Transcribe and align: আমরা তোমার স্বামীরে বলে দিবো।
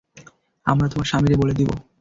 আমরা 0.65 0.87
তোমার 0.91 1.07
স্বামীরে 1.07 1.35
বলে 1.41 1.53
দিবো। 1.59 1.73